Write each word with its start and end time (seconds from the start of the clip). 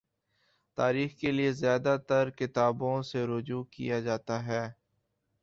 تاریخ 0.77 1.11
کے 1.15 1.31
لیے 1.31 1.51
زیادہ 1.53 1.95
ترکتابوں 2.07 3.01
سے 3.01 3.25
رجوع 3.27 3.63
کیا 3.71 3.99
جاتا 3.99 4.45
ہے۔ 4.45 4.63